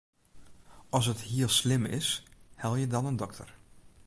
[0.99, 2.09] As it hiel slim is,
[2.61, 3.49] helje dan in dokter.